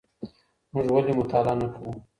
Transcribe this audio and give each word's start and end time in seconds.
موږ 0.73 0.87
ولې 0.95 1.13
مطالعه 1.19 1.53
نه 1.59 1.67
کوو؟ 1.73 1.91